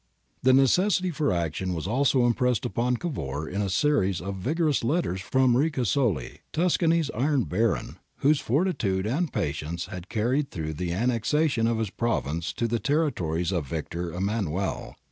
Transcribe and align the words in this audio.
The 0.41 0.51
necessity 0.51 1.11
for 1.11 1.31
action 1.31 1.75
was 1.75 1.85
also 1.85 2.25
impressed 2.25 2.65
upon 2.65 2.97
Cavour 2.97 3.47
in 3.47 3.61
a 3.61 3.69
series 3.69 4.19
of 4.19 4.33
vigorous 4.37 4.83
letters 4.83 5.21
from 5.21 5.55
Ricasoli, 5.55 6.39
Tus 6.51 6.75
cany 6.75 7.03
's 7.03 7.11
'iron 7.13 7.43
baron,' 7.43 7.99
whose 8.21 8.39
fortitude 8.39 9.05
and 9.05 9.31
patience 9.31 9.89
had 9.93 10.09
carried 10.09 10.49
through 10.49 10.73
the 10.73 10.91
annexation 10.91 11.67
of 11.67 11.77
his 11.77 11.91
province 11.91 12.51
to 12.53 12.67
the 12.67 12.79
territories 12.79 13.51
of 13.51 13.67
Victor 13.67 14.11
Emmanuel. 14.11 14.95